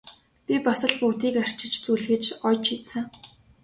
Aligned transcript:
Би 0.45 0.55
бас 0.65 0.81
л 0.89 0.95
бүгдийг 0.99 1.35
арчиж 1.43 1.73
зүлгэж 1.83 2.23
оёж 2.47 2.61
шидсэн! 2.67 3.05